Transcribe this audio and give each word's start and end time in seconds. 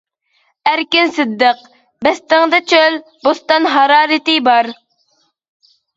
ئەركىن 0.69 1.11
سىدىق، 1.17 1.59
بەستىڭدە 2.07 2.61
چۆل، 2.73 2.97
بوستان 3.27 3.69
ھارارىتى 3.75 4.39
بار. 4.49 4.71